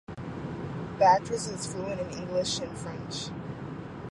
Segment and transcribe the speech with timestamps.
[0.97, 3.29] The actress is fluent in English and French.